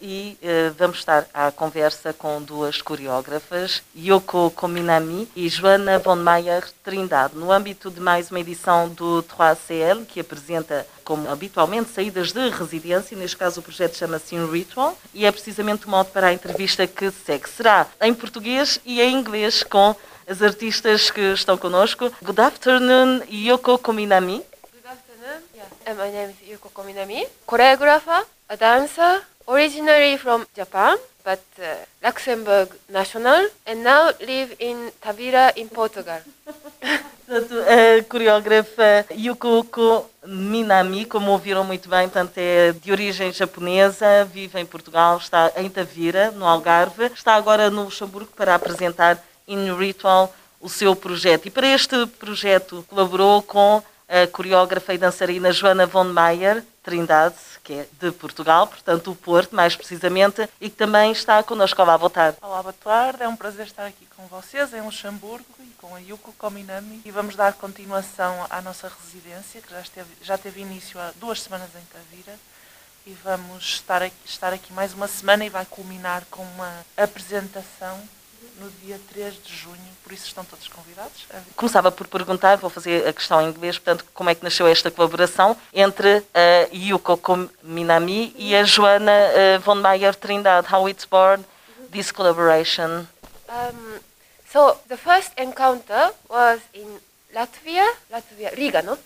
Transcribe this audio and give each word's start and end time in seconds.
e 0.00 0.38
uh, 0.42 0.74
vamos 0.78 0.98
estar 0.98 1.26
à 1.32 1.50
conversa 1.50 2.12
com 2.12 2.40
duas 2.42 2.80
coreógrafas, 2.80 3.82
Yoko 3.96 4.50
Kominami 4.50 5.28
e 5.34 5.48
Joana 5.48 5.98
von 5.98 6.16
Meyer 6.16 6.64
Trindade, 6.82 7.36
no 7.36 7.50
âmbito 7.50 7.90
de 7.90 8.00
mais 8.00 8.30
uma 8.30 8.40
edição 8.40 8.88
do 8.88 9.22
3CL, 9.24 10.06
que 10.06 10.20
apresenta, 10.20 10.86
como 11.04 11.28
habitualmente, 11.30 11.90
saídas 11.90 12.32
de 12.32 12.48
residência. 12.48 13.16
Neste 13.16 13.36
caso, 13.36 13.60
o 13.60 13.62
projeto 13.62 13.96
chama-se 13.96 14.34
In 14.34 14.50
Ritual 14.50 14.96
e 15.12 15.26
é 15.26 15.32
precisamente 15.32 15.86
o 15.86 15.90
modo 15.90 16.10
para 16.10 16.28
a 16.28 16.32
entrevista 16.32 16.86
que 16.86 17.10
segue. 17.10 17.48
Será 17.48 17.86
em 18.00 18.14
português 18.14 18.80
e 18.84 19.00
em 19.00 19.14
inglês 19.14 19.62
com 19.62 19.94
as 20.26 20.42
artistas 20.42 21.10
que 21.10 21.32
estão 21.32 21.56
connosco. 21.56 22.12
Good 22.22 22.40
afternoon, 22.40 23.22
Yoko 23.30 23.78
Kominami. 23.78 24.44
Good 24.72 24.86
afternoon. 24.86 25.42
Yeah. 25.54 26.04
My 26.04 26.10
name 26.10 26.32
is 26.32 26.50
Yuko 26.50 26.70
Kominami, 26.70 27.26
choreographer, 27.46 28.24
a 28.48 28.56
dancer, 28.56 29.22
originally 29.46 30.16
from 30.18 30.46
Japan, 30.54 30.96
but 31.24 31.42
uh, 31.58 31.84
Luxembourg 32.02 32.68
national, 32.88 33.48
and 33.66 33.82
now 33.82 34.10
live 34.20 34.54
in 34.58 34.90
Tavira 35.00 35.52
in 35.56 35.68
Portugal. 35.68 36.20
a 37.28 38.04
coreógrafa 38.04 39.04
Yuko 39.10 40.06
Minami, 40.26 41.04
como 41.04 41.32
ouviram 41.32 41.64
muito 41.64 41.88
bem, 41.88 42.08
portanto, 42.08 42.38
é 42.38 42.72
de 42.72 42.92
origem 42.92 43.32
japonesa, 43.32 44.24
vive 44.24 44.60
em 44.60 44.66
Portugal, 44.66 45.18
está 45.18 45.52
em 45.56 45.68
Tavira, 45.68 46.30
no 46.30 46.46
Algarve, 46.46 47.06
está 47.06 47.34
agora 47.34 47.70
no 47.70 47.84
Luxemburgo 47.84 48.30
para 48.36 48.54
apresentar 48.54 49.22
In 49.48 49.76
Ritual 49.76 50.32
o 50.60 50.68
seu 50.68 50.94
projeto. 50.96 51.46
E 51.46 51.50
para 51.50 51.66
este 51.66 52.06
projeto 52.06 52.84
colaborou 52.88 53.42
com 53.42 53.82
a 54.08 54.26
coreógrafa 54.28 54.94
e 54.94 54.98
dançarina 54.98 55.52
Joana 55.52 55.86
von 55.86 56.04
Meyer 56.04 56.62
Trindade, 56.86 57.34
que 57.64 57.72
é 57.72 57.88
de 58.00 58.12
Portugal, 58.12 58.64
portanto 58.68 59.10
o 59.10 59.16
Porto, 59.16 59.56
mais 59.56 59.74
precisamente, 59.74 60.48
e 60.60 60.70
que 60.70 60.76
também 60.76 61.10
está 61.10 61.42
connosco. 61.42 61.82
Olá, 61.82 61.98
boa 61.98 62.08
tarde. 62.08 62.38
Olá, 62.40 62.62
boa 62.62 62.72
tarde. 62.72 63.24
É 63.24 63.28
um 63.28 63.34
prazer 63.34 63.66
estar 63.66 63.86
aqui 63.86 64.06
com 64.16 64.24
vocês 64.28 64.72
em 64.72 64.80
Luxemburgo 64.80 65.44
e 65.58 65.74
com 65.78 65.96
a 65.96 65.98
Yuko 65.98 66.32
Kominami 66.34 67.02
e 67.04 67.10
vamos 67.10 67.34
dar 67.34 67.54
continuação 67.54 68.46
à 68.48 68.62
nossa 68.62 68.88
residência, 68.88 69.60
que 69.60 69.68
já, 69.68 69.80
esteve, 69.80 70.08
já 70.22 70.38
teve 70.38 70.60
início 70.60 71.00
há 71.00 71.10
duas 71.16 71.42
semanas 71.42 71.70
em 71.74 71.84
Tavira 71.92 72.38
e 73.04 73.14
vamos 73.14 73.64
estar 73.64 74.00
aqui, 74.00 74.14
estar 74.24 74.52
aqui 74.52 74.72
mais 74.72 74.94
uma 74.94 75.08
semana 75.08 75.44
e 75.44 75.48
vai 75.48 75.66
culminar 75.66 76.24
com 76.30 76.44
uma 76.44 76.86
apresentação 76.96 78.00
no 78.60 78.70
dia 78.82 78.98
3 79.12 79.34
de 79.42 79.54
junho, 79.54 79.76
por 80.02 80.12
isso 80.12 80.26
estão 80.26 80.44
todos 80.44 80.66
convidados. 80.68 81.26
Começava 81.54 81.90
por 81.90 82.06
perguntar, 82.06 82.56
vou 82.56 82.70
fazer 82.70 83.06
a 83.06 83.12
questão 83.12 83.42
em 83.42 83.50
inglês, 83.50 83.78
portanto, 83.78 84.04
como 84.14 84.30
é 84.30 84.34
que 84.34 84.42
nasceu 84.42 84.66
esta 84.66 84.90
colaboração 84.90 85.56
entre 85.72 86.22
a 86.34 86.68
Yuko 86.72 87.20
Minami 87.62 88.34
e 88.36 88.56
a 88.56 88.64
Joana 88.64 89.12
uh, 89.12 89.60
von 89.60 89.76
Meyer 89.76 90.14
Trindade. 90.14 90.72
How 90.72 90.88
it's 90.88 91.04
born, 91.04 91.44
this 91.90 92.10
collaboration? 92.10 93.06
Um, 93.48 94.00
so, 94.50 94.78
the 94.88 94.96
first 94.96 95.32
encounter 95.36 96.12
was 96.28 96.60
in 96.72 97.00
Latvia, 97.34 97.86
Latvia, 98.10 98.54
Riga, 98.56 98.82
no? 98.82 98.98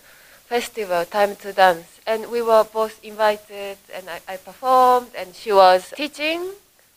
Festival, 0.47 1.05
Time 1.05 1.35
to 1.37 1.53
Dance. 1.53 1.87
And 2.05 2.29
we 2.29 2.41
were 2.41 2.65
both 2.65 2.99
invited 3.03 3.77
and 3.93 4.09
I, 4.09 4.33
I 4.33 4.37
performed 4.37 5.07
and 5.15 5.33
she 5.33 5.53
was 5.53 5.93
teaching 5.95 6.41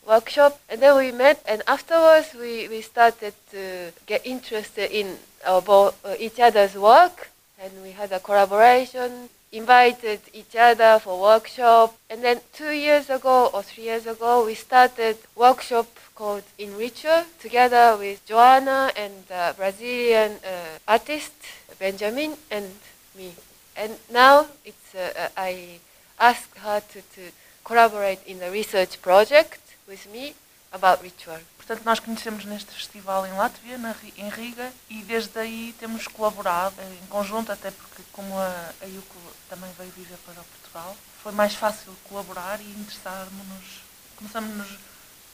workshop 0.07 0.61
and 0.69 0.81
then 0.81 0.97
we 0.97 1.13
met 1.13 1.43
and 1.47 1.63
afterwards 1.67 2.35
we, 2.35 2.69
we 2.69 2.81
started 2.81 3.35
to 3.51 3.93
get 4.07 4.25
interested 4.27 4.91
in 4.91 5.17
our 5.47 5.63
both, 5.63 5.95
uh, 6.05 6.15
each 6.19 6.41
other's 6.41 6.75
work 6.75 7.31
and 7.61 7.73
we 7.83 7.91
had 7.93 8.13
a 8.13 8.21
collaboration 8.21 9.29
invited 9.53 10.21
each 10.33 10.57
other 10.57 10.99
for 10.99 11.21
workshop 11.21 11.97
and 12.11 12.23
then 12.23 12.41
two 12.53 12.73
years 12.73 13.09
ago 13.09 13.51
or 13.55 13.63
three 13.63 13.85
years 13.85 14.07
ago 14.07 14.45
we 14.45 14.55
started 14.55 15.17
workshop 15.37 15.87
called 16.15 16.43
ritual 16.77 17.25
together 17.41 17.97
with 17.99 18.25
joanna 18.27 18.91
and 18.97 19.13
the 19.29 19.55
brazilian 19.57 20.33
uh, 20.45 20.79
artist 20.89 21.33
benjamin 21.79 22.35
and 22.51 22.71
me. 23.17 23.33
And 23.77 23.93
now 24.13 24.47
it's 24.65 24.95
uh, 24.95 25.29
i 25.37 25.79
asked 26.19 26.57
her 26.59 26.81
to, 26.81 27.03
to 27.15 27.23
collaborate 27.65 28.21
in 28.31 28.43
a 28.43 28.51
research 28.51 28.99
project 28.99 29.59
with 29.89 30.07
me 30.13 30.35
about 30.71 31.03
ritual. 31.03 31.41
Portanto, 31.57 31.83
nós 31.87 31.99
conhecemos 31.99 32.45
neste 32.45 32.71
festival 32.73 33.27
em 33.27 33.33
Latvia, 33.33 33.79
na, 33.79 33.95
em 34.19 34.29
Riga, 34.29 34.71
e 34.91 35.03
desde 35.03 35.39
aí 35.39 35.75
temos 35.81 36.07
colaborado 36.07 36.75
em 37.03 37.07
conjunto, 37.07 37.51
até 37.51 37.71
porque 37.71 38.03
como 38.13 38.39
a, 38.39 38.71
a 38.83 38.85
Yuko 38.85 39.17
também 39.49 39.71
veio 39.79 39.91
viver 39.93 40.19
para 40.27 40.35
Portugal, 40.35 40.95
foi 41.23 41.33
mais 41.33 41.55
fácil 41.55 41.91
colaborar 42.07 42.61
e 42.61 42.65
interessarmos-nos, 42.65 43.81
começamos-nos 44.17 44.79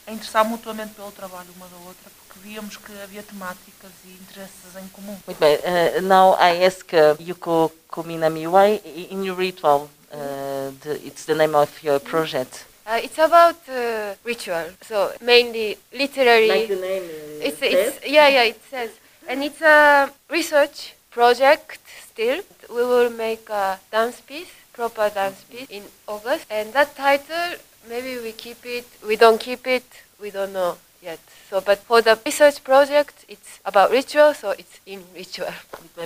a 0.06 0.12
interessar 0.12 0.44
mutuamente 0.44 0.94
pelo 0.94 1.10
trabalho 1.10 1.48
uma 1.56 1.66
da 1.66 1.76
outra, 1.78 2.10
porque 2.18 2.48
víamos 2.48 2.76
que 2.76 2.92
havia 3.02 3.22
temáticas 3.24 3.90
e 4.04 4.10
interesses 4.10 4.76
em 4.80 4.86
comum. 4.88 5.18
Muito 5.26 5.38
bem. 5.38 5.56
Uh, 5.56 6.02
now 6.02 6.36
I 6.40 6.64
ask 6.64 6.92
uh, 6.92 7.20
Yuko 7.20 7.72
Kuminami, 7.88 8.46
why 8.46 8.80
in 9.10 9.24
your 9.24 9.36
ritual, 9.36 9.90
uh, 10.12 10.39
the, 10.70 11.06
it's 11.06 11.24
the 11.24 11.34
name 11.34 11.54
of 11.54 11.82
your 11.82 11.98
project? 11.98 12.64
Uh, 12.86 13.00
it's 13.02 13.18
about 13.18 13.56
uh, 13.68 14.14
ritual, 14.24 14.66
so 14.82 15.12
mainly 15.20 15.76
literary. 15.92 16.48
Like 16.48 16.68
the 16.68 16.76
name. 16.76 17.02
Uh, 17.04 17.46
it's, 17.48 17.62
it's 17.62 18.06
yeah 18.06 18.28
yeah 18.28 18.42
it 18.42 18.60
says, 18.70 18.90
and 19.28 19.44
it's 19.44 19.60
a 19.60 20.10
research 20.30 20.94
project. 21.10 21.78
Still, 22.10 22.42
we 22.68 22.82
will 22.82 23.10
make 23.10 23.48
a 23.48 23.78
dance 23.92 24.20
piece, 24.20 24.50
proper 24.72 25.08
dance 25.10 25.42
piece 25.44 25.68
in 25.70 25.84
August, 26.08 26.46
and 26.50 26.72
that 26.72 26.96
title 26.96 27.58
maybe 27.88 28.18
we 28.22 28.32
keep 28.32 28.64
it. 28.64 28.86
We 29.06 29.16
don't 29.16 29.40
keep 29.40 29.66
it. 29.66 29.84
We 30.20 30.30
don't 30.30 30.52
know 30.52 30.76
yet. 31.02 31.20
So, 31.48 31.60
but 31.60 31.78
for 31.78 32.02
the 32.02 32.18
research 32.24 32.62
project, 32.62 33.14
it's 33.28 33.60
about 33.64 33.90
ritual, 33.90 34.34
so 34.34 34.52
it's 34.52 34.80
in 34.86 35.02
ritual. 35.14 35.52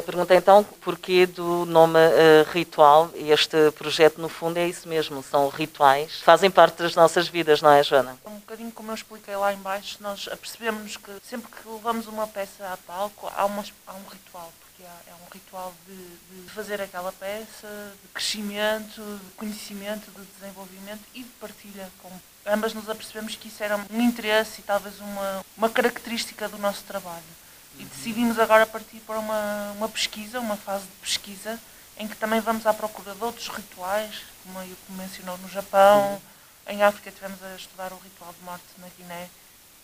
Pergunta 0.04 0.34
então 0.34 0.64
porquê 0.80 1.26
do 1.26 1.64
nome 1.66 1.98
uh, 1.98 2.50
ritual. 2.50 3.10
Este 3.14 3.70
projeto, 3.72 4.20
no 4.20 4.28
fundo, 4.28 4.58
é 4.58 4.66
isso 4.66 4.88
mesmo, 4.88 5.22
são 5.22 5.48
rituais, 5.48 6.20
fazem 6.20 6.50
parte 6.50 6.82
das 6.82 6.94
nossas 6.94 7.28
vidas, 7.28 7.60
não 7.60 7.70
é, 7.70 7.82
Joana? 7.82 8.16
Um 8.24 8.36
bocadinho 8.36 8.72
como 8.72 8.90
eu 8.90 8.94
expliquei 8.94 9.36
lá 9.36 9.52
embaixo, 9.52 9.98
nós 10.00 10.24
percebemos 10.40 10.96
que 10.96 11.10
sempre 11.22 11.50
que 11.50 11.68
levamos 11.68 12.06
uma 12.06 12.26
peça 12.26 12.66
a 12.72 12.76
palco, 12.76 13.30
há, 13.36 13.44
uma, 13.44 13.64
há 13.86 13.92
um 13.92 14.04
ritual, 14.10 14.52
é, 14.84 15.10
é 15.10 15.14
um 15.14 15.32
ritual 15.32 15.72
de, 15.86 15.96
de 15.96 16.50
fazer 16.50 16.80
aquela 16.80 17.12
peça, 17.12 17.92
de 18.02 18.08
crescimento, 18.08 19.00
de 19.24 19.30
conhecimento, 19.36 20.10
de 20.10 20.24
desenvolvimento 20.38 21.02
e 21.14 21.22
de 21.22 21.30
partilha 21.40 21.90
com 22.02 22.10
ambas 22.46 22.74
nos 22.74 22.88
apercebemos 22.88 23.36
que 23.36 23.48
isso 23.48 23.62
era 23.62 23.76
um 23.90 24.00
interesse 24.00 24.60
e 24.60 24.64
talvez 24.64 25.00
uma, 25.00 25.44
uma 25.56 25.70
característica 25.70 26.48
do 26.48 26.58
nosso 26.58 26.82
trabalho. 26.84 27.22
E 27.78 27.84
decidimos 27.84 28.38
agora 28.38 28.66
partir 28.66 29.00
para 29.00 29.18
uma, 29.18 29.72
uma 29.72 29.88
pesquisa, 29.88 30.38
uma 30.38 30.56
fase 30.56 30.84
de 30.84 30.92
pesquisa, 31.00 31.58
em 31.96 32.06
que 32.06 32.16
também 32.16 32.40
vamos 32.40 32.66
à 32.66 32.74
procura 32.74 33.14
de 33.14 33.24
outros 33.24 33.48
rituais, 33.48 34.22
como 34.42 34.60
eu 34.60 34.76
mencionou 34.90 35.38
no 35.38 35.48
Japão, 35.48 36.20
em 36.66 36.82
África 36.82 37.10
tivemos 37.10 37.42
a 37.42 37.56
estudar 37.56 37.92
o 37.92 37.98
ritual 37.98 38.32
de 38.32 38.44
morte 38.44 38.64
na 38.78 38.88
Guiné, 38.96 39.28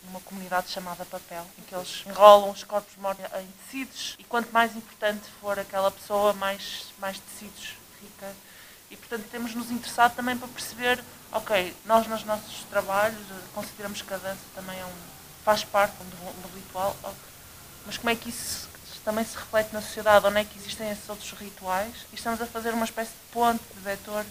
numa 0.05 0.19
comunidade 0.21 0.69
chamada 0.69 1.05
Papel, 1.05 1.45
em 1.57 1.63
que 1.63 1.75
eles 1.75 2.03
enrolam 2.05 2.49
os 2.49 2.63
corpos 2.63 2.95
mortos 2.97 3.25
em 3.39 3.47
tecidos 3.65 4.15
e 4.17 4.23
quanto 4.23 4.51
mais 4.51 4.75
importante 4.75 5.23
for 5.39 5.59
aquela 5.59 5.91
pessoa, 5.91 6.33
mais, 6.33 6.85
mais 6.99 7.19
tecidos 7.19 7.75
fica. 7.99 8.33
E 8.89 8.97
portanto 8.97 9.27
temos 9.31 9.55
nos 9.55 9.71
interessado 9.71 10.15
também 10.15 10.37
para 10.37 10.47
perceber 10.47 11.03
ok, 11.31 11.75
nós 11.85 12.07
nos 12.07 12.25
nossos 12.25 12.63
trabalhos 12.69 13.19
eh, 13.19 13.41
consideramos 13.53 14.01
que 14.01 14.13
a 14.13 14.17
dança 14.17 14.41
também 14.53 14.77
é 14.77 14.85
um, 14.85 14.93
faz 15.45 15.63
parte 15.63 15.95
do, 15.97 16.41
do 16.41 16.55
ritual, 16.55 16.95
mas 17.85 17.97
como 17.97 18.09
é 18.09 18.15
que 18.15 18.29
isso 18.29 18.69
também 19.03 19.25
se 19.25 19.35
reflete 19.35 19.73
na 19.73 19.81
sociedade, 19.81 20.25
onde 20.25 20.39
é 20.39 20.43
que 20.43 20.59
existem 20.59 20.91
esses 20.91 21.07
outros 21.09 21.31
rituais 21.31 22.05
e 22.11 22.15
estamos 22.15 22.41
a 22.41 22.45
fazer 22.45 22.73
uma 22.73 22.85
espécie 22.85 23.11
de 23.11 23.31
ponte, 23.31 23.63
de 23.73 23.79
vetor 23.79 24.25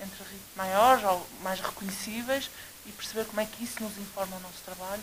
entre 0.00 0.24
maiores 0.56 1.04
ou 1.04 1.26
mais 1.42 1.60
reconhecíveis 1.60 2.50
e 2.86 2.92
perceber 2.92 3.24
como 3.26 3.40
é 3.40 3.46
que 3.46 3.64
isso 3.64 3.82
nos 3.82 3.96
informa 3.98 4.36
o 4.36 4.40
nosso 4.40 4.62
trabalho. 4.64 5.02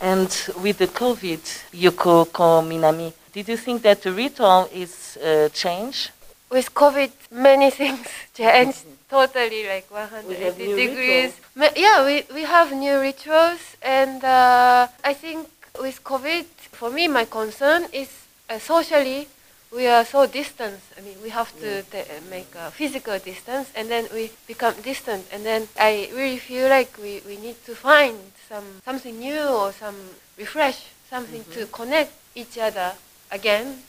And 0.00 0.28
with 0.62 0.78
the 0.78 0.88
COVID, 0.88 1.40
Yuko 1.72 2.26
Minami, 2.62 3.12
did 3.32 3.48
you 3.48 3.56
think 3.56 3.82
that 3.82 4.02
the 4.02 4.12
ritual 4.12 4.68
is 4.72 5.16
uh, 5.16 5.48
changed? 5.52 6.10
With 6.50 6.72
COVID, 6.74 7.10
many 7.30 7.70
things 7.80 8.06
changed 8.34 8.84
totally 9.08 9.66
like 9.66 9.90
180 9.90 10.74
degrees. 10.74 11.32
Rituals. 11.54 11.76
Yeah, 11.76 12.04
we, 12.04 12.24
we 12.34 12.42
have 12.42 12.72
new 12.72 13.00
rituals, 13.00 13.60
and 13.82 14.22
uh, 14.22 14.88
I 15.02 15.14
think 15.14 15.48
With 15.80 16.02
COVID, 16.02 16.44
for 16.72 16.90
me, 16.90 17.06
my 17.06 17.26
concern 17.26 17.86
is 17.92 18.08
uh, 18.48 18.58
socially 18.58 19.28
we 19.70 19.86
are 19.86 20.04
so 20.04 20.26
distant. 20.26 20.80
I 20.96 21.00
mean, 21.02 21.16
we 21.22 21.30
have 21.30 21.50
to 21.60 21.82
t- 21.82 22.04
make 22.30 22.54
a 22.54 22.70
physical 22.70 23.18
distance, 23.18 23.70
and 23.74 23.88
then 23.88 24.08
we 24.12 24.30
become 24.46 24.74
distant. 24.82 25.26
And 25.32 25.44
then 25.44 25.68
I 25.78 26.08
really 26.14 26.38
feel 26.38 26.68
like 26.68 26.96
we, 26.98 27.22
we 27.26 27.36
need 27.36 27.56
to 27.66 27.74
find 27.74 28.16
some 28.48 28.64
something 28.84 29.18
new 29.18 29.42
or 29.42 29.72
some 29.72 29.96
refresh, 30.38 30.86
something 31.10 31.44
to 31.52 31.66
connect 31.66 32.12
each 32.34 32.58
other 32.58 32.94
again 33.30 33.82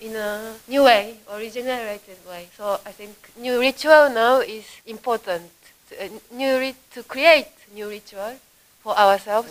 in 0.00 0.14
a 0.16 0.54
new 0.68 0.82
way 0.84 1.16
or 1.30 1.38
regenerated 1.38 2.18
way. 2.28 2.48
So 2.56 2.80
I 2.84 2.92
think 2.92 3.14
new 3.36 3.58
ritual 3.60 4.10
now 4.10 4.40
is 4.40 4.64
important. 4.86 5.50
To, 5.90 6.04
uh, 6.04 6.08
new 6.32 6.58
ri- 6.58 6.74
to 6.94 7.02
create 7.04 7.48
new 7.74 7.88
ritual 7.88 8.34
for 8.82 8.96
ourselves. 8.98 9.48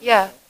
Yeah, 0.00 0.28
is 0.28 0.30
important. 0.30 0.43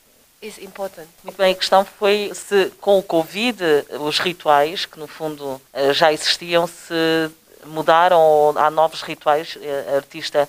Muito 1.23 1.37
bem, 1.37 1.53
a 1.53 1.55
questão 1.57 1.85
foi 1.85 2.31
se 2.35 2.71
com 2.81 2.99
o 2.99 3.03
Covid 3.03 3.63
os 4.01 4.19
rituais, 4.19 4.85
que 4.87 4.99
no 4.99 5.07
fundo 5.07 5.61
eh, 5.73 5.93
já 5.93 6.13
existiam, 6.13 6.67
se 6.67 7.31
mudaram 7.67 8.21
ou 8.21 8.59
há 8.59 8.71
novos 8.71 9.03
rituais. 9.03 9.57
Eh, 9.61 9.93
A 9.93 9.97
artista 9.97 10.49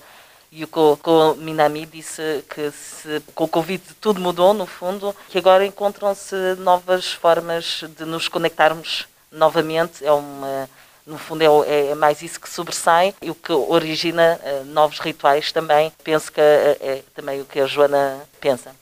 Yuko 0.52 0.98
Ko 1.02 1.34
Minami 1.38 1.86
disse 1.86 2.44
que 2.48 2.70
se, 2.70 3.20
com 3.34 3.44
o 3.44 3.48
Covid 3.48 3.82
tudo 4.00 4.20
mudou, 4.20 4.52
no 4.54 4.66
fundo, 4.66 5.14
que 5.28 5.38
agora 5.38 5.64
encontram-se 5.66 6.34
novas 6.58 7.12
formas 7.12 7.82
de 7.96 8.04
nos 8.04 8.28
conectarmos 8.28 9.06
novamente. 9.32 10.04
É 10.04 10.12
uma, 10.12 10.68
no 11.06 11.18
fundo, 11.18 11.42
é, 11.42 11.50
o- 11.50 11.64
é 11.64 11.94
mais 11.94 12.22
isso 12.22 12.40
que 12.40 12.48
sobressai 12.48 13.14
e 13.22 13.30
o 13.30 13.34
que 13.34 13.52
origina 13.52 14.38
eh, 14.42 14.62
novos 14.66 14.98
rituais 14.98 15.52
também. 15.52 15.92
Penso 16.04 16.30
que 16.30 16.40
é, 16.40 16.76
é 16.80 17.02
também 17.14 17.40
o 17.40 17.44
que 17.44 17.60
a 17.60 17.66
Joana 17.66 18.20
pensa. 18.40 18.74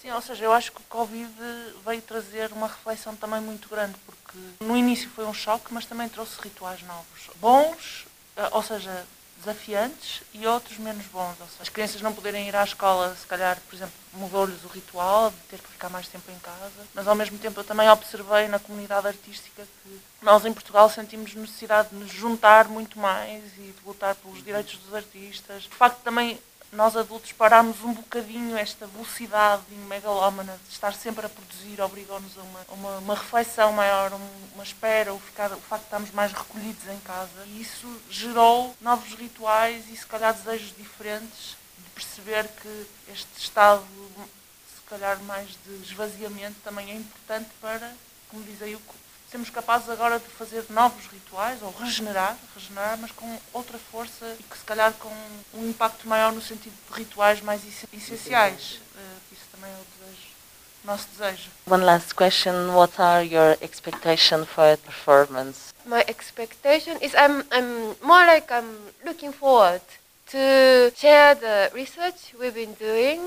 Sim, 0.00 0.10
ou 0.12 0.22
seja, 0.22 0.44
eu 0.44 0.52
acho 0.52 0.72
que 0.72 0.80
o 0.80 0.84
Covid 0.88 1.30
veio 1.84 2.00
trazer 2.00 2.50
uma 2.52 2.68
reflexão 2.68 3.14
também 3.14 3.40
muito 3.40 3.68
grande, 3.68 3.94
porque 4.06 4.38
no 4.60 4.76
início 4.76 5.10
foi 5.10 5.26
um 5.26 5.34
choque, 5.34 5.72
mas 5.72 5.84
também 5.84 6.08
trouxe 6.08 6.40
rituais 6.40 6.82
novos. 6.82 7.30
Bons, 7.36 8.06
eh, 8.36 8.48
ou 8.52 8.62
seja, 8.62 9.06
desafiantes, 9.40 10.22
e 10.32 10.46
outros 10.46 10.78
menos 10.78 11.06
bons. 11.06 11.34
Ou 11.40 11.46
seja, 11.48 11.62
as 11.62 11.68
crianças 11.68 12.00
não 12.00 12.14
poderem 12.14 12.48
ir 12.48 12.56
à 12.56 12.64
escola, 12.64 13.14
se 13.14 13.26
calhar, 13.26 13.58
por 13.68 13.74
exemplo, 13.74 13.94
mudou-lhes 14.14 14.64
o 14.64 14.68
ritual 14.68 15.30
de 15.30 15.36
ter 15.50 15.58
que 15.58 15.68
ficar 15.68 15.90
mais 15.90 16.08
tempo 16.08 16.30
em 16.30 16.38
casa, 16.38 16.86
mas 16.94 17.06
ao 17.06 17.14
mesmo 17.14 17.38
tempo 17.38 17.60
eu 17.60 17.64
também 17.64 17.88
observei 17.88 18.48
na 18.48 18.58
comunidade 18.58 19.06
artística 19.06 19.66
que 19.82 20.00
nós 20.22 20.44
em 20.44 20.52
Portugal 20.52 20.88
sentimos 20.88 21.34
necessidade 21.34 21.90
de 21.90 21.96
nos 21.96 22.10
juntar 22.10 22.68
muito 22.68 22.98
mais 22.98 23.44
e 23.58 23.72
de 23.72 23.86
lutar 23.86 24.14
pelos 24.14 24.42
direitos 24.42 24.76
dos 24.76 24.94
artistas. 24.94 25.66
O 25.66 25.74
facto 25.74 26.00
também 26.02 26.38
nós 26.72 26.96
adultos 26.96 27.32
parámos 27.32 27.80
um 27.82 27.92
bocadinho 27.92 28.56
esta 28.56 28.86
velocidade 28.86 29.62
megalómana 29.88 30.56
de 30.68 30.72
estar 30.72 30.94
sempre 30.94 31.26
a 31.26 31.28
produzir, 31.28 31.80
obrigou-nos 31.80 32.38
a 32.38 32.42
uma, 32.42 32.60
uma, 32.68 32.98
uma 32.98 33.14
reflexão 33.14 33.72
maior, 33.72 34.12
um- 34.12 34.30
uma 34.54 34.62
espera, 34.62 35.12
o, 35.12 35.18
ficar, 35.18 35.50
o 35.52 35.60
facto 35.60 35.82
de 35.82 35.86
estarmos 35.88 36.10
mais 36.12 36.32
recolhidos 36.32 36.86
em 36.88 36.98
casa. 37.00 37.44
E 37.46 37.60
isso 37.60 38.00
gerou 38.08 38.74
novos 38.80 39.14
rituais 39.14 39.84
e 39.90 39.96
se 39.96 40.06
calhar 40.06 40.32
desejos 40.32 40.72
diferentes 40.76 41.56
de 41.78 41.90
perceber 41.90 42.46
que 42.62 42.86
este 43.12 43.28
estado, 43.38 43.84
se 44.76 44.82
calhar 44.88 45.18
mais 45.24 45.48
de 45.66 45.74
esvaziamento, 45.82 46.56
também 46.62 46.90
é 46.90 46.94
importante 46.94 47.48
para, 47.60 47.92
como 48.28 48.44
diz 48.44 48.62
aí, 48.62 48.76
o 48.76 48.80
sermos 49.30 49.50
capazes 49.50 49.88
agora 49.88 50.18
de 50.18 50.26
fazer 50.26 50.64
novos 50.70 51.06
rituais, 51.06 51.62
ou 51.62 51.70
regenerar, 51.78 52.36
regenerar, 52.54 52.98
mas 52.98 53.12
com 53.12 53.38
outra 53.52 53.78
força 53.78 54.36
e 54.38 54.42
que 54.42 54.58
se 54.58 54.64
calhar 54.64 54.92
com 54.94 55.12
um 55.54 55.68
impacto 55.68 56.08
maior 56.08 56.32
no 56.32 56.42
sentido 56.42 56.74
de 56.90 56.96
rituais 56.98 57.40
mais 57.40 57.60
esse- 57.66 57.86
essenciais. 57.92 58.80
Eh, 58.96 59.16
Isso 59.32 59.44
também 59.52 59.70
é 59.70 59.74
o 59.74 59.86
desejo, 60.04 60.26
nosso 60.84 61.06
desejo. 61.16 61.48
One 61.66 61.84
last 61.84 62.14
question. 62.14 62.52
What 62.74 63.00
are 63.00 63.24
your 63.24 63.56
expectations 63.62 64.48
for 64.48 64.72
a 64.72 64.76
performance? 64.76 65.72
My 65.86 66.02
expectation 66.08 66.96
is 67.00 67.12
I'm 67.14 67.44
I'm 67.52 67.96
more 68.02 68.26
like 68.26 68.52
I'm 68.52 68.92
looking 69.04 69.32
forward 69.32 69.80
to 70.32 70.92
share 70.96 71.34
the 71.36 71.70
research 71.74 72.34
we've 72.38 72.54
been 72.54 72.74
doing 72.74 73.20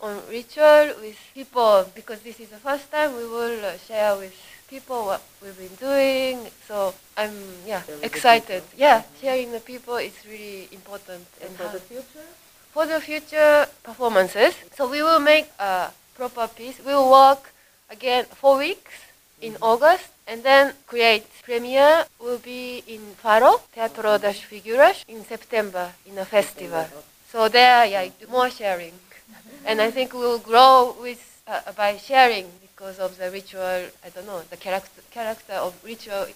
on 0.00 0.22
ritual 0.30 0.94
with 1.02 1.16
people 1.34 1.84
because 1.94 2.20
this 2.22 2.38
is 2.40 2.48
the 2.50 2.58
first 2.58 2.90
time 2.90 3.16
we 3.16 3.26
will 3.26 3.64
uh, 3.64 3.76
share 3.86 4.16
with 4.16 4.32
people 4.68 5.06
what 5.06 5.22
we've 5.42 5.56
been 5.56 5.76
doing. 5.76 6.50
So 6.68 6.94
I'm 7.16 7.34
yeah 7.66 7.82
excited. 8.02 8.62
Yeah, 8.76 9.02
sharing 9.20 9.52
the 9.52 9.60
people 9.60 9.96
is 9.96 10.14
really 10.28 10.68
important. 10.72 11.26
And 11.40 11.56
how- 11.56 11.68
for 11.68 11.78
the 11.78 11.80
future 11.80 12.26
for 12.74 12.86
the 12.86 13.00
future 13.00 13.66
performances. 13.82 14.54
So 14.76 14.86
we 14.88 15.02
will 15.02 15.20
make 15.20 15.46
a 15.58 15.90
proper 16.14 16.46
piece. 16.48 16.78
We 16.84 16.92
will 16.94 17.10
work 17.10 17.42
again 17.90 18.26
four 18.40 18.58
weeks 18.58 18.92
in 19.40 19.56
August 19.62 20.04
and 20.26 20.42
then 20.42 20.74
create 20.86 21.24
premiere 21.42 22.04
will 22.20 22.38
be 22.38 22.82
in 22.86 23.00
Faro, 23.22 23.62
Teatro 23.74 24.18
das 24.18 24.36
Figuras 24.40 25.04
in 25.08 25.24
September 25.24 25.92
in 26.06 26.18
a 26.18 26.24
festival. 26.24 26.86
So 27.32 27.48
there, 27.48 27.86
yeah, 27.86 28.08
more 28.28 28.50
sharing. 28.50 28.92
And 29.68 29.80
I 29.80 29.90
think 29.90 30.12
we 30.12 30.20
will 30.20 30.38
grow 30.50 30.96
with 31.00 31.20
uh, 31.46 31.72
by 31.76 31.96
sharing 31.96 32.46
because 32.78 33.00
of 33.00 33.16
the 33.18 33.28
ritual. 33.30 33.90
I 34.04 34.10
don't 34.14 34.26
know 34.26 34.40
the 34.50 34.56
character 34.56 35.02
character 35.10 35.54
of 35.54 35.74
ritual 35.84 36.26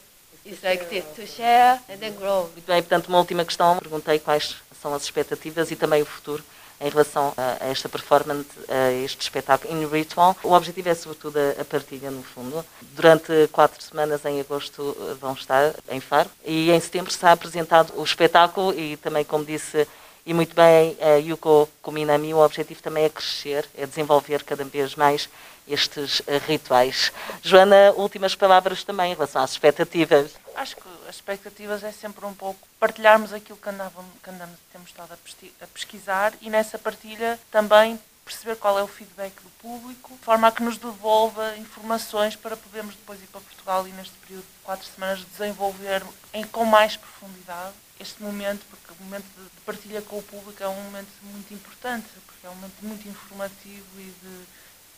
is 0.44 0.62
like 0.64 0.88
this 0.90 1.04
to 1.14 1.24
share 1.24 1.78
and 1.88 1.98
then 2.00 2.14
grow. 2.16 2.50
Muito 2.52 2.66
bem, 2.66 2.82
portanto, 2.82 3.06
uma 3.06 3.18
última 3.18 3.44
questão. 3.44 3.78
Perguntei 3.78 4.18
quais 4.18 4.56
são 4.80 4.92
as 4.92 5.04
expectativas 5.04 5.70
e 5.70 5.76
também 5.76 6.02
o 6.02 6.06
futuro 6.06 6.42
em 6.80 6.88
relação 6.88 7.32
a, 7.36 7.64
esta 7.66 7.88
performance, 7.88 8.48
a 8.68 8.90
este 8.90 9.22
espetáculo 9.22 9.72
In 9.72 9.86
Ritual. 9.86 10.36
O 10.42 10.52
objetivo 10.52 10.88
é, 10.88 10.94
sobretudo, 10.94 11.38
a, 11.60 11.64
partilha, 11.64 12.10
no 12.10 12.24
fundo. 12.24 12.64
Durante 12.80 13.48
quatro 13.52 13.80
semanas, 13.80 14.24
em 14.24 14.40
agosto, 14.40 14.96
vão 15.20 15.34
estar 15.34 15.72
em 15.88 16.00
Faro. 16.00 16.28
E 16.44 16.72
em 16.72 16.80
setembro 16.80 17.12
está 17.12 17.30
apresentado 17.30 17.92
o 17.96 18.02
espetáculo 18.02 18.74
e 18.76 18.96
também, 18.96 19.24
como 19.24 19.44
disse 19.44 19.86
e 20.24 20.32
muito 20.32 20.54
bem 20.54 20.96
a 21.00 21.16
Yuko 21.16 21.68
Kuminami, 21.82 22.32
o 22.32 22.38
objetivo 22.38 22.82
também 22.82 23.04
é 23.04 23.08
crescer, 23.08 23.68
é 23.76 23.86
desenvolver 23.86 24.44
cada 24.44 24.64
vez 24.64 24.94
mais 24.94 25.28
estes 25.66 26.22
eh, 26.26 26.38
rituais. 26.38 27.12
Joana, 27.42 27.92
últimas 27.96 28.34
palavras 28.34 28.84
também 28.84 29.12
em 29.12 29.14
relação 29.14 29.42
às 29.42 29.52
expectativas. 29.52 30.32
Acho 30.54 30.76
que 30.76 30.82
as 31.08 31.16
expectativas 31.16 31.82
é 31.84 31.92
sempre 31.92 32.24
um 32.24 32.34
pouco 32.34 32.60
partilharmos 32.78 33.32
aquilo 33.32 33.58
que, 33.58 33.68
andávamos, 33.68 34.10
que 34.22 34.30
andamos, 34.30 34.58
temos 34.72 34.88
estado 34.88 35.12
a, 35.12 35.66
pesquisar 35.66 36.32
e 36.40 36.50
nessa 36.50 36.78
partilha 36.78 37.38
também 37.50 37.98
perceber 38.24 38.56
qual 38.56 38.78
é 38.78 38.82
o 38.82 38.86
feedback 38.86 39.34
do 39.42 39.50
público, 39.60 40.14
de 40.14 40.24
forma 40.24 40.46
a 40.46 40.52
que 40.52 40.62
nos 40.62 40.78
devolva 40.78 41.56
informações 41.56 42.36
para 42.36 42.56
podermos 42.56 42.94
depois 42.94 43.20
ir 43.20 43.26
para 43.26 43.40
Portugal 43.40 43.86
e 43.86 43.90
neste 43.90 44.14
período 44.18 44.44
de 44.44 44.64
quatro 44.64 44.86
semanas 44.86 45.24
desenvolver 45.36 46.02
em, 46.32 46.44
com 46.44 46.64
mais 46.64 46.96
profundidade 46.96 47.74
este 47.98 48.22
momento, 48.22 48.64
porque 48.70 48.81
o 49.02 49.04
momento 49.04 49.26
de, 49.36 49.44
de 49.44 49.60
partilha 49.66 50.00
com 50.02 50.18
o 50.18 50.22
público 50.22 50.62
é 50.62 50.68
um 50.68 50.82
momento 50.82 51.10
muito 51.22 51.52
importante, 51.52 52.06
porque 52.26 52.46
é 52.46 52.50
um 52.50 52.54
momento 52.54 52.76
muito 52.82 53.08
informativo 53.08 53.86
e 53.98 54.14
de, 54.22 54.44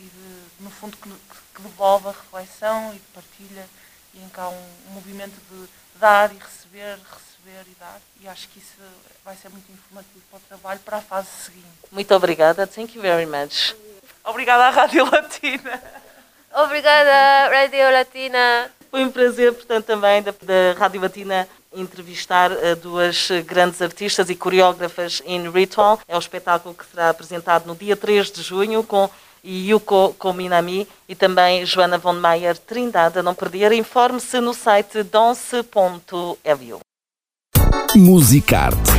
e 0.00 0.04
de 0.04 0.62
no 0.62 0.70
fundo, 0.70 0.96
que, 0.96 1.08
que 1.08 1.62
devolve 1.62 2.08
a 2.08 2.12
reflexão 2.12 2.90
e 2.90 2.98
de 2.98 3.06
partilha 3.14 3.66
e 4.12 4.22
em 4.22 4.28
que 4.28 4.40
há 4.40 4.48
um, 4.48 4.66
um 4.88 4.92
movimento 4.92 5.34
de 5.50 5.68
dar 5.98 6.32
e 6.32 6.38
receber, 6.38 6.98
receber 6.98 7.70
e 7.70 7.74
dar. 7.80 8.00
E 8.20 8.28
acho 8.28 8.48
que 8.48 8.58
isso 8.58 8.76
vai 9.24 9.36
ser 9.36 9.48
muito 9.48 9.70
informativo 9.72 10.22
para 10.30 10.38
o 10.38 10.42
trabalho, 10.42 10.80
para 10.80 10.98
a 10.98 11.02
fase 11.02 11.28
seguinte. 11.44 11.66
Muito 11.90 12.14
obrigada. 12.14 12.66
Thank 12.66 12.96
you 12.96 13.02
very 13.02 13.26
much. 13.26 13.74
Obrigada 14.24 14.64
à 14.64 14.70
Rádio 14.70 15.04
Latina. 15.10 15.82
Obrigada, 16.52 17.48
Radio 17.50 17.90
Latina. 17.90 18.70
Foi 18.90 19.04
um 19.04 19.10
prazer, 19.10 19.52
portanto, 19.52 19.86
também 19.86 20.22
da, 20.22 20.30
da 20.30 20.78
Rádio 20.78 21.00
Latina 21.00 21.48
entrevistar 21.74 22.52
eh, 22.52 22.74
duas 22.74 23.28
grandes 23.46 23.80
artistas 23.82 24.30
e 24.30 24.34
coreógrafas 24.34 25.22
em 25.24 25.50
Ritual. 25.50 26.00
É 26.06 26.16
o 26.16 26.18
espetáculo 26.18 26.74
que 26.74 26.84
será 26.86 27.10
apresentado 27.10 27.66
no 27.66 27.74
dia 27.74 27.96
3 27.96 28.30
de 28.30 28.42
junho 28.42 28.82
com 28.82 29.08
Yuko 29.44 30.14
Kominami 30.18 30.88
e 31.08 31.14
também 31.14 31.66
Joana 31.66 31.98
von 31.98 32.14
Meyer 32.14 32.56
Trindade. 32.56 33.18
A 33.18 33.22
não 33.22 33.34
perder, 33.34 33.72
informe-se 33.72 34.40
no 34.40 34.54
site 34.54 35.02
dance.lu. 35.02 36.80
Musicarte 37.96 38.93